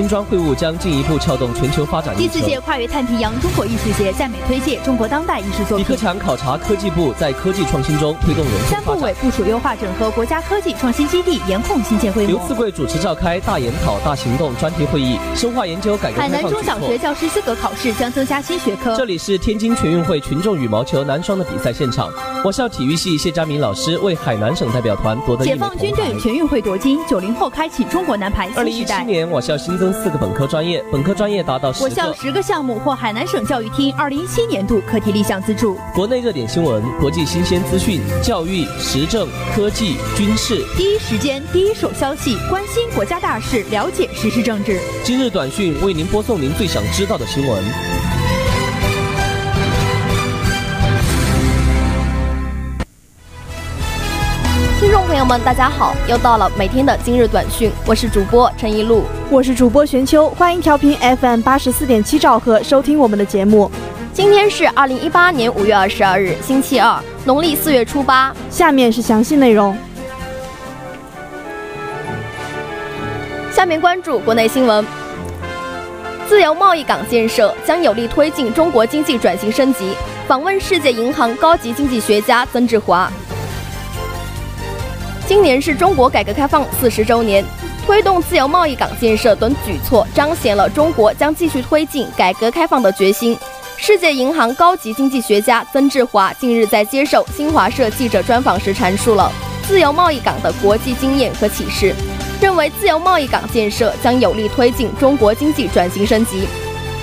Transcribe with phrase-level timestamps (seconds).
[0.00, 2.16] 门金砖会晤将进一步撬动全球发展。
[2.16, 5.78] 第四届跨越太平洋中国艺术节在美推介中国当代艺术作品。
[5.78, 12.32] 李克强考察科技部在科技创新中推动人三部委部署优化整合国家科技创新基地，严控新建规模。
[12.32, 18.96] 刘赐贵主持召开大研讨大行动专题会议，深化研究改革海南中小学教师资格考试将增加新学科。
[18.96, 22.10] 这里是天津全运会群众羽毛球男双的比赛现场，
[22.42, 28.60] 我校体育系谢佳明老师为海南省代表团夺得解放军队全运会夺金，九零后开启中国男排新时代。
[28.60, 35.76] 二零一七年我校新增四个本科专业，本科专业达到十我校十个项目获海南省教育厅二零一七年度课题立项资助。
[35.94, 44.80] 国内热点新闻、国际新鲜资讯、教育、时政、科技、军事，第一时间、第一手消息，关心国家大事，了解时事政治。
[45.02, 48.09] 今日短讯为您播送您最想知道的新闻。
[55.20, 63.70] 友们，大家好，又到了每天的今日短讯，我是主播陈一路，我是主播玄秋，欢迎调频 FM 八十四点七兆赫收听我们的节目。
[64.14, 68.34] 今天是二零一八年五月二十二日，星期二，农历四月初八。
[68.48, 69.76] 下面是详细内容。
[73.52, 74.82] 下面关注国内新闻。
[76.26, 79.92] 自由贸易港建设将有力推进中国经济转型升级。
[80.26, 83.12] 访问世界银行高级经济学家曾志华。
[85.30, 87.44] 今年是中国改革开放四十周年，
[87.86, 93.38] 推动自由贸易港建设等举措，彰显了中国将继续推进改革开放的决心。
[93.76, 99.30] 世界银行高级经济学家曾志华近日在接受新华社记者专访时阐述了
[99.68, 101.94] 自由贸易港的国际经验和启示，
[102.40, 106.48] 认为自由贸易港建设将有力推进中国经济转型升级。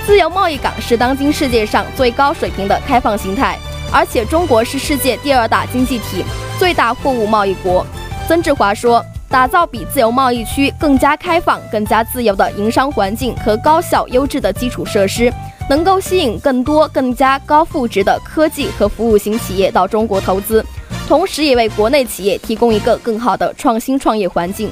[0.06, 3.58] 自由贸易港是当今世界上最高水平的开放形态，
[3.90, 6.26] 而且中国是世界第二大经济体、
[6.60, 7.88] 最大货物贸易国。
[8.28, 9.02] 曾志华说
[9.32, 15.32] ：“打造比自由贸易区更加开放、更加自由的营商环境和高效优质的基础设施，
[15.70, 20.62] 能够吸引更多更加高附值的科技和服务型企业到中国投资，
[21.08, 24.70] 同时也为国内企业提供一个更好的创新创业环境。”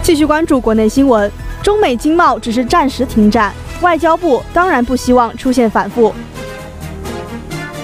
[0.00, 1.28] 继续关注国内新闻，
[1.60, 6.14] 中美经贸只是暂时停战，外交部当然不希望出现反复。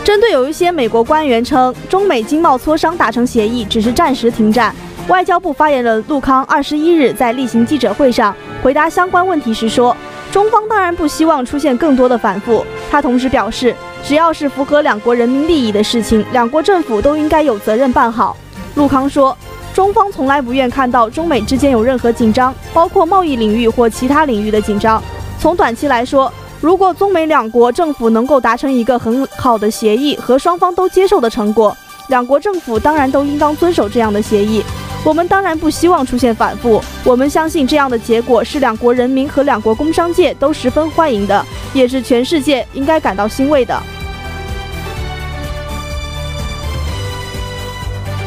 [0.08, 4.74] 针对有一些美国官员称中美经贸磋商达成协议只是暂时停战，
[5.06, 9.94] 外交部发言人陆康二十一日在例行记者会上回答相关问题时说，
[10.32, 12.64] 中方当然不希望出现更多的反复。
[12.90, 18.34] 他同时表示，只要是符合两国人民利益的事情，两国政府都应该有责任办好。
[18.76, 19.36] 陆康说，
[19.74, 25.02] 中方从来不愿看到中美之间有任何紧张，包括贸易领域或其他领域的紧张。
[25.38, 26.32] 从短期来说。
[26.60, 31.76] 如果中美两国政府能够达成一个很好的协议和双方都接受的成果，
[32.08, 34.64] 两国政府当然都应当遵守这样的协议。
[35.04, 43.80] 我们当然不希望出现反复，我们相信这样的结果是两国人民和两国工商界都十分欢迎的，也是全世界应该感到欣慰的。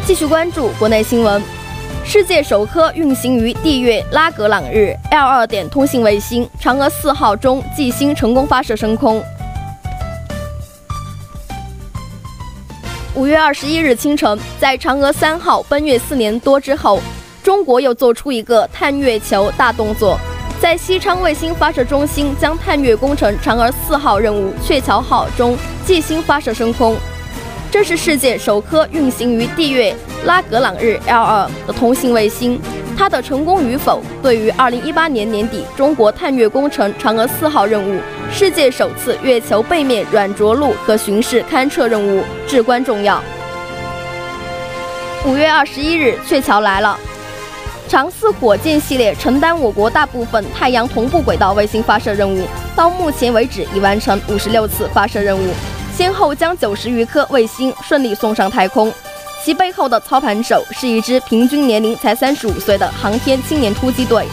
[0.05, 1.60] 继续关注国内新闻。
[2.03, 9.23] 世界首颗运行于地月拉格朗日 L 二点通信卫星“嫦娥四号”中继星成功发射升空。
[13.13, 16.99] 五月二十一日清晨，在嫦娥三号奔月四年多之后，
[17.43, 20.19] 中国又做出一个探月球大动作，
[20.59, 26.97] 在西昌卫星发射中心将探月工程“嫦娥四号”任务“鹊桥号”中继星发射升空。
[27.71, 29.95] 这是世界首颗运行于地月
[30.25, 32.59] 拉格朗日 L 二的通信卫星，
[32.97, 43.23] 它的成功与否对于2018年年底中国探月工程嫦娥四号任务世界首次月球背面软着陆和巡视勘测任务至关重要。
[45.25, 46.99] 五月二十一日，鹊桥来了，
[47.87, 52.45] 长四火箭系列承担我国大部分太阳同步轨道卫星发射任务，
[52.75, 55.53] 到目前为止已完成五十六次发射任务。
[56.01, 58.91] 先后将九十余颗卫星顺利送上太空，
[59.45, 64.25] 其背后的操盘手是一支平均年龄才三十五岁的航天青年突击队。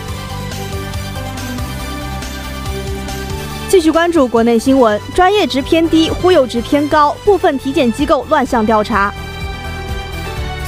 [3.68, 9.12] 继续关注国内新闻，专业值偏低，忽悠值偏高，部分体检机构乱象调查。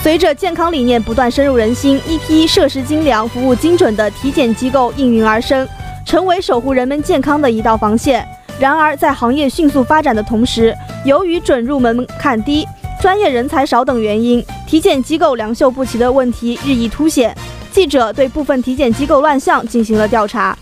[0.03, 5.67] 随着健康理念不断深入人心，一批设施精良、服务精准的体检机构应运而生，
[6.05, 8.29] 成为守护人们健康的一道防线。
[8.61, 10.77] 然而，在行业迅速发展的同时，
[11.07, 12.69] 由于准入门槛低、
[13.01, 17.35] 专业人才少等原因，体检机构良莠不齐的问题日益凸显。
[17.73, 20.55] 记者对部分体检机构乱象进行了调查：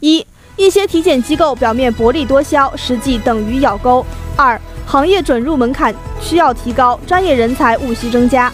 [0.00, 0.24] 一、
[0.56, 4.02] 一些体检机构表面薄利多销，实际等于咬钩；
[4.34, 8.50] 二、行业准入门槛需要提高，专业人才务需增加；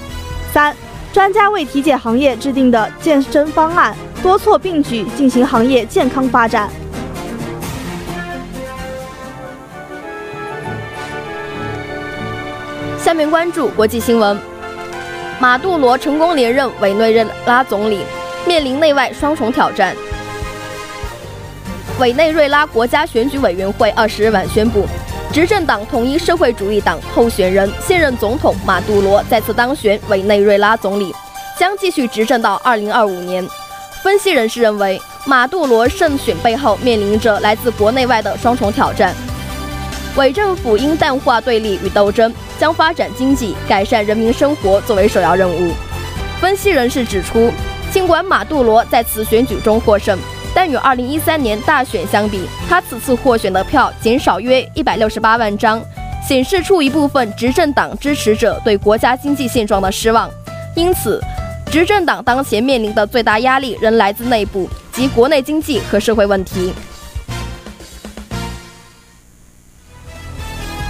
[0.52, 0.74] 三、
[1.12, 6.68] 专家为体检行业制定的健身方案多措并举，进行行业健康发展。
[12.98, 14.36] 下面关注国际新闻：
[15.38, 18.00] 马杜罗成功连任委内瑞拉总理，
[18.44, 19.96] 面临内外双重挑战。
[22.00, 24.84] 委内瑞拉国家选举委员会二十日晚宣布，
[25.32, 31.14] 执政党统一社会主义党候选人现任总统马杜罗再次当选委内瑞拉总理，
[31.56, 33.46] 将继续执政到二零二五年。
[34.02, 39.14] 分析人士认为，马杜罗胜选背后面临着来自国内外的双重挑战。
[40.18, 45.72] 伪政府应淡化对立与斗争，将发展经济、改善人民生活作为首要任务。
[46.40, 47.52] 分析人士指出，
[47.92, 50.18] 尽管马杜罗在此选举中获胜，
[50.52, 55.80] 但与2013年大选相比，他此次获选的票减少约168万张，
[56.26, 60.28] 显示出一部分执政党支持者对国家经济现状的失望。
[60.74, 61.22] 因此，
[61.70, 66.72] 执政党当前面临的最大压力仍来自内部及国内经济和社会问题。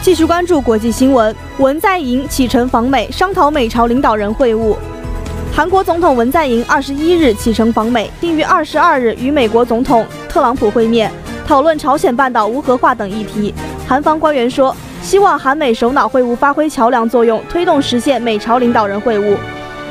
[0.08, 4.74] 继续关注国际新闻，文在寅启程访美，商讨美朝领导人会晤。
[5.52, 11.12] 韩国总统文在寅二十一日启程访美，并于二十二日与美国总统特朗普会面，
[11.46, 13.52] 讨论朝鲜半岛无核化等议题。
[13.86, 19.36] 韩方官员说，希望韩美首脑会晤发挥桥梁作用，推动实现美朝领导人会晤。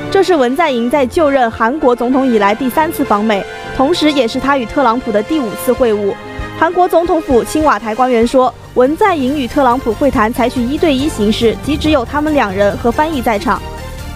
[0.10, 6.12] 这是文在寅在就任韩国总统以来第三次访美，同时也是他与特朗普的第五次会晤。
[6.60, 13.60] 韩国总统府青瓦台官员说，文在寅与特朗普会谈采取一对一形式，即只有他们两人和翻译在场。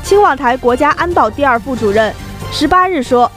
[0.03, 2.13] 青瓦台国家安保第二副主任
[2.51, 3.29] 十八日说，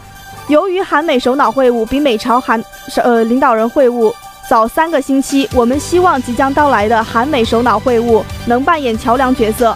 [0.48, 2.62] 由于韩美首脑会晤比美朝韩
[3.02, 4.12] 呃领导人会晤
[4.50, 9.74] 早三个星期，我们希望即将到来的韩美首脑会晤能扮演桥梁角色。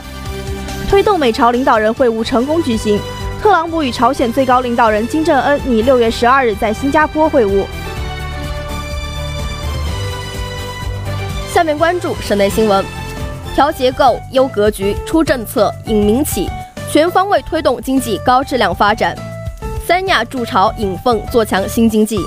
[0.90, 3.00] 推动美朝领导人会晤成功举行。
[3.40, 7.64] 特朗普与朝鲜最高领导人金正恩拟六月十二日在新加坡会晤。
[11.58, 12.84] 下面关注省内新闻：
[13.52, 16.48] 调结构、优格局、出政策、引民企，
[16.88, 19.12] 全方位推动经济高质量发展。
[19.84, 22.20] 三亚筑巢引凤，做强新经济。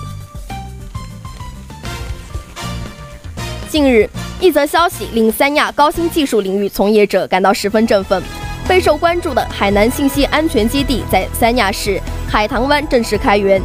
[3.69, 4.09] 近日，
[4.41, 8.21] 一则消息令三亚高新技术领域从业者感到十分振奋。
[8.67, 11.97] 备受关注的海南信息安全基地在三亚市
[12.29, 13.61] 海棠湾正式开园，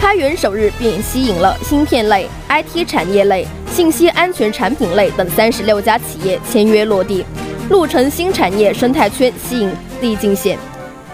[0.00, 7.26] 开园首日便吸引了芯片类、IT 产业类、信息安全产品类等三十六家企业签约落地，
[7.70, 9.68] 鹿城新产业生态圈吸引
[10.00, 10.56] 力尽显。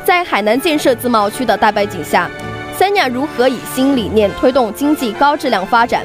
[0.05, 2.31] 在海南建设自贸区的大背景下，
[2.77, 6.05] 三亚如何以新理念推动经济高质量发展？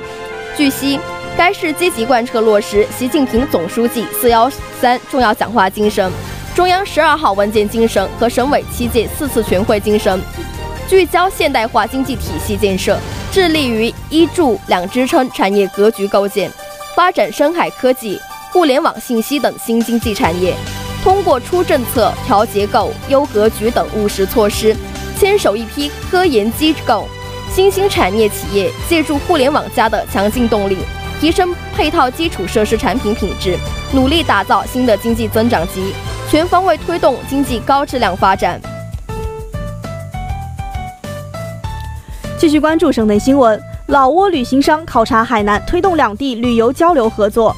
[0.55, 0.97] 据悉，
[1.35, 4.49] 该市积极贯彻落实习近平总书记“四幺
[4.79, 6.09] 三”重要讲话精神。
[6.55, 10.21] 中央十二号文件精神和省委七届四次全会精神，
[10.87, 12.97] 聚焦现代化经济体系建设，
[13.35, 16.49] 致力于一助两支撑产业格局构建，
[16.95, 18.17] 发展深海科技、
[18.53, 20.55] 互联网信息等新经济产业。
[21.03, 24.73] 通过出政策、调结构、优格局等务实措施，
[25.19, 27.09] 牵手一批科研机构、
[27.53, 30.77] 新兴产业企业，借助互联网加的强劲动力，
[31.19, 33.57] 提升配套基础设施产品品质，
[33.91, 35.93] 努力打造新的经济增长极。
[36.31, 38.61] 全方位推动经济高质量发展。
[42.37, 47.55] 继续关注省内新闻，老挝旅行商考察海南，推动两地旅游交流合作。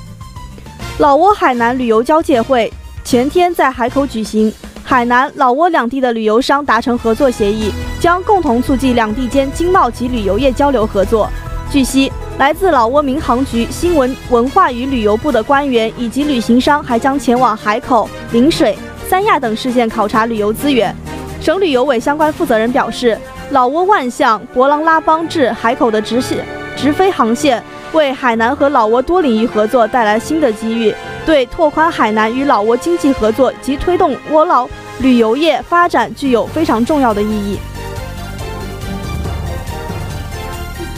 [0.99, 2.71] 老挝海南旅游交界会
[3.03, 4.53] 前天在海口举行，
[4.83, 11.27] 海南、老挝两地的旅游商达成合作协议，将共同促进两地间经贸及旅游业交流合作。
[11.71, 12.11] 据悉。
[12.37, 18.77] 来自老挝民航局新闻文化与旅游部的官员以及旅行商还将前往海口、陵水、
[19.09, 20.95] 三亚等事件考察旅游资源。
[21.41, 23.17] 省旅游委相关负责人表示，
[23.51, 27.63] 老挝万象、博朗拉邦至海口的直线直飞航线，
[27.93, 30.93] 为海南和老挝多领域合作带来新的机遇，
[31.25, 34.67] 对拓宽海南与老挝经济合作及推动挝老
[34.99, 37.57] 旅游业发展具有非常重要的意义。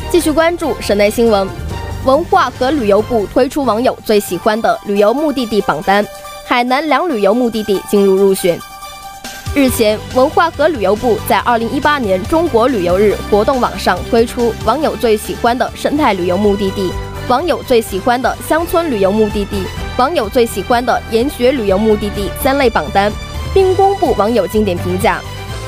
[0.10, 1.48] 继续关注省内新闻，
[2.04, 6.04] 文化和旅游部推出网友最喜欢的旅游目的地榜单，
[6.48, 8.60] 海南两旅游目的地进入入选。
[9.56, 16.92] 日前，文化和旅游部在二零一八年中国旅游日活动网上推出网友最喜欢的生态旅游目的地、
[17.28, 19.64] 网友最喜欢的乡村旅游目的地、
[19.98, 23.12] 网友最喜欢的研学旅游目的地三类榜单，
[23.52, 25.20] 并公布网友经典评价。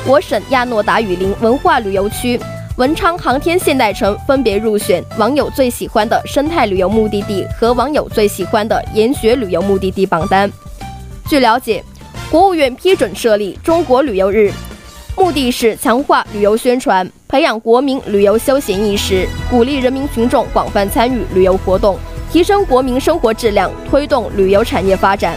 [0.06, 2.40] 我省亚诺达雨林文化旅游区。
[2.76, 10.50] 文昌航天现代城分别入选网友最喜欢的生态旅游目的地和网友最喜欢的研学旅游目的地榜单。
[11.28, 11.84] 据了解，
[12.32, 14.50] 国务院批准设立中国旅游日，
[15.18, 21.98] 目的是强化旅游宣传，培养国民旅游休闲意识，鼓励人民群众广泛参与旅游活动，
[22.30, 25.36] 提升国民生活质量，推动旅游产业发展。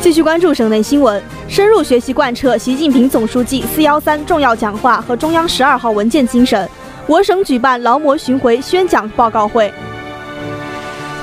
[0.00, 6.70] 继续关注省内新闻，深入学习贯彻习近平总书记“四幺三”重要讲话和中央十二号文件精神，
[7.08, 9.74] 我省举办劳模巡回宣讲报告会。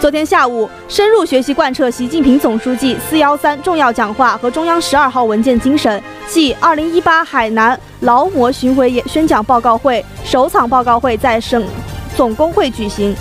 [0.05, 11.65] 昨天下午，深入学习贯彻习近平总书记“四幺三”重要讲话和中央十二号文件精神暨二零一八海南劳模巡回演宣讲报告会首场报告会在省
[12.15, 13.15] 总工会举行。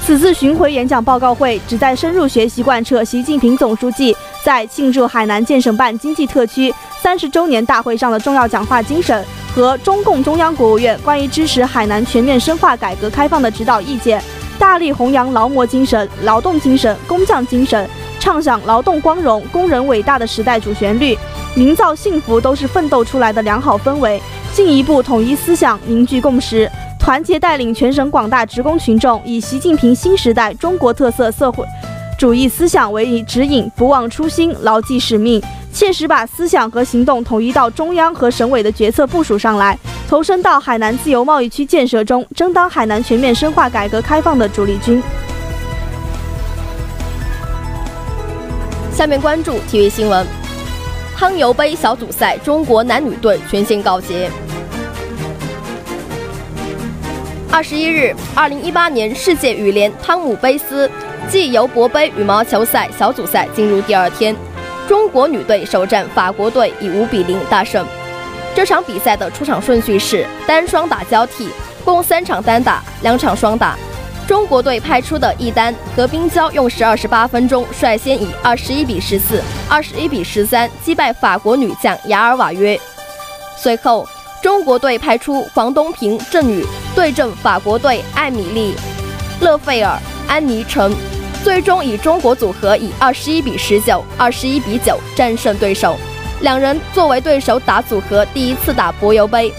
[0.00, 9.22] 此次巡回演讲报告会旨在深入学习贯彻习近平总书记在庆祝海南建省办经济特区三十周年大会上的重要讲话精神
[9.54, 14.24] 和中共中央、国务院关于支持海南全面深化改革开放的指导意见。
[14.58, 17.88] 大力弘扬劳模精神、劳动精神、工匠精神，
[18.20, 21.16] 唱响劳动光荣、工人伟大的时代主旋律，
[21.56, 24.20] 营造幸福都是奋斗出来的良好氛围，
[24.52, 31.64] 进一步统一思想、凝聚共识，团结带领全省广大职工群众，以习近平新时代中国特色社会
[32.18, 35.42] 主义思想为指引，不忘初心，牢记使命。
[35.72, 39.76] 切实把思想和行动统一到中央和省委的决策部署上来，
[40.08, 45.02] 投身到海南自由贸易区建设中，争当海南全面深化改革开放的主力军。
[48.92, 50.24] 下面关注体育新闻：
[51.16, 54.30] 汤尤杯小组赛，中国男女队全线告捷。
[57.50, 60.88] 二十一日，二零一八年世界羽联汤姆杯斯
[61.28, 64.36] 暨尤伯杯羽毛球赛小组赛进入第二天。
[64.86, 67.84] 中国女队首战法国队以五比零大胜。
[68.54, 71.48] 这场比赛的出场顺序是单双打交替，
[71.84, 73.76] 共三场单打，两场双打。
[74.28, 82.78] 中国队派出的一单何冰娇用时二十八分钟率先以二十一比十四、二十一比十三击败法国女将雅尔瓦约。
[83.56, 84.08] 随后，
[84.40, 88.74] 中国队派出黄东萍、郑宇对阵法国队艾米丽、
[89.40, 90.94] 勒费尔、安妮陈。
[91.42, 95.98] 最终以中国组合以二十一比十九、二十一比九战胜对手。
[96.44, 99.50] 两人作为对手打组合第一次打柏油杯。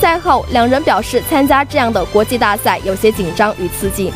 [0.00, 4.12] 赛后，两人表示参加这样的国际大赛有些紧张与刺激，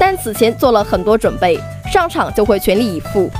[0.00, 1.60] 但此前做了很多准备，
[1.92, 3.30] 上场就会全力以赴。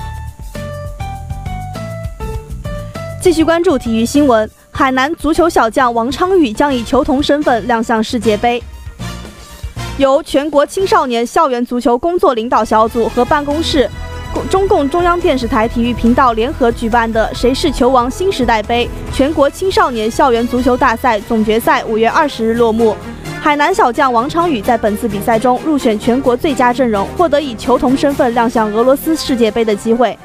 [3.23, 8.63] 继续关注体育新闻：海南足球小将王昌宇将以球童身份亮相世界杯。
[9.97, 13.91] 由全国青少年校园足球工作领导小组和办公室、
[14.45, 22.97] 中共中央电视台体育频道联合举办的“谁是球王新时代杯”全国青少年校园足球大赛总决赛五月二十日落幕。
[23.41, 30.17] 海南小将王昌宇在本次比赛中入选全国最佳阵容，获得以球童身份亮相俄罗斯世界杯的机会。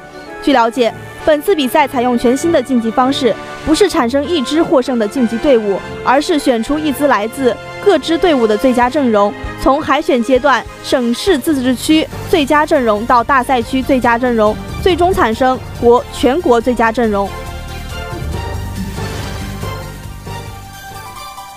[0.42, 0.92] 据了解，
[1.24, 9.32] 本次比赛采用全新的晋级方式，不是产生一支获胜的晋级队伍，而是选出一支来自各支队伍的最佳阵容。
[9.62, 17.30] 从海选阶段，省市自治区最佳阵容到大赛区最佳阵容，最终产生国全国最佳阵容。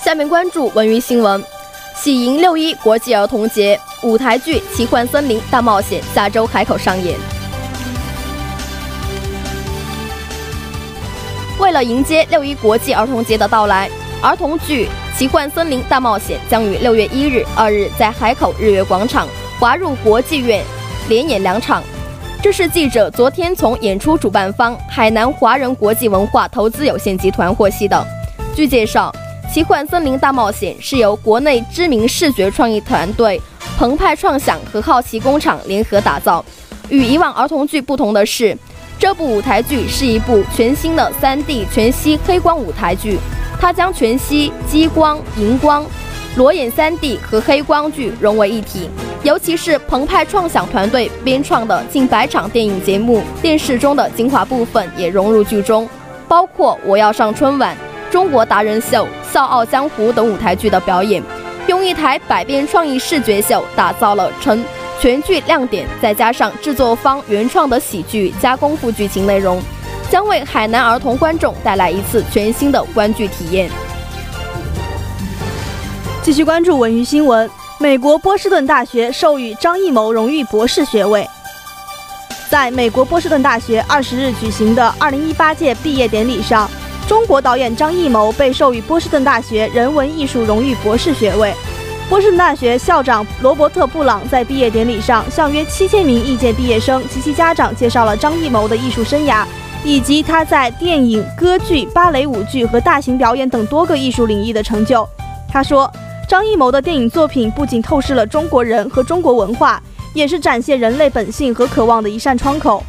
[0.04, 1.44] 下面关注文娱新闻：
[1.96, 7.18] 喜迎六一国际儿童节，舞台剧《奇幻森林大冒险》下周海口上演。
[11.58, 13.90] 为了迎接六一国际儿童节的到来，
[14.26, 14.88] 儿童剧。
[15.18, 19.28] 《奇幻森林大冒险》将于六月一日、二日在海口日月广场、
[19.60, 20.66] 华入国际院
[21.08, 21.84] 连演两场。
[22.42, 28.04] 这是记者昨天从演出主办方海南华人国际文化投资有限集团获悉的。
[28.56, 29.14] 据介绍，
[29.54, 33.40] 《奇幻森林大冒险》是由国内知名视觉创意团队
[33.78, 36.44] 澎湃创想和好奇工厂联合打造。
[36.90, 38.58] 与以往儿童剧不同的是，
[38.98, 43.20] 这部舞台剧是一部全新的 3D 全息黑光舞台剧。
[43.60, 45.86] 它将全息、激光、荧光、
[46.36, 48.90] 裸眼 3D 和黑光剧融为一体，
[49.24, 55.90] 尤其是澎湃创想团队编创的近百场电影节目、电视中的精华部分也融入剧中，
[56.28, 57.76] 包括《我要上春晚》
[58.12, 61.24] 《中国达人秀》《笑傲江湖》等舞台剧的表演，
[61.68, 64.64] 用一台百变创意视觉秀打造了成
[65.00, 69.62] 全剧亮点，再加上制作方原创的喜剧加功夫剧情内容。
[70.10, 73.70] 将为海南儿童观众带来一次全新的观剧体验。
[76.24, 81.28] 继续关注文娱新闻：美国波士顿大学授予张艺谋荣誉博士学位。
[82.50, 86.70] 在美国波士顿大学二十日举行的二零一八届毕业典礼上，
[87.08, 91.54] 中国导演张艺谋被授予波士顿大学人文艺术荣誉博士学位。
[92.08, 99.44] 波士顿大学校长罗伯特·布朗在毕业典礼上向约七千名应届毕业生及其家长介绍了张艺谋的艺术生涯。
[99.86, 105.08] 以及他在电影、歌剧、芭蕾舞剧和大型表演等多个艺术领域的成就。
[105.48, 105.90] 他说
[106.28, 109.80] ：“张艺谋的电影作品不仅透视了中国人和中国文化，
[110.16, 112.84] 也是展现人类本性和渴望的一扇窗口。”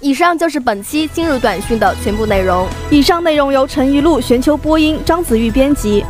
[0.00, 2.66] 以上就是本期今日短讯的全部内容。
[2.90, 6.04] 以上内容由陈一路、全球播音，张子玉编辑。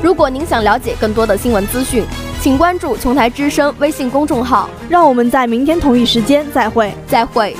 [0.00, 2.04] 如果您想了解更多的新闻资讯，
[2.42, 4.68] 请关注琼台之声微信公众号。
[4.88, 7.56] 让我们在明天同一时间再会，再会。